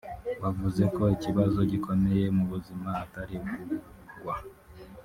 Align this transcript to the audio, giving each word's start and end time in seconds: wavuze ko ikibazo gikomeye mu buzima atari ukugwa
wavuze 0.43 0.83
ko 0.95 1.03
ikibazo 1.15 1.59
gikomeye 1.71 2.25
mu 2.35 2.43
buzima 2.51 2.89
atari 3.03 3.35
ukugwa 3.45 4.35